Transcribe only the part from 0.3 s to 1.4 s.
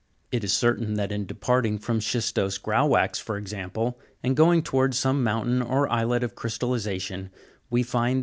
It is certain that in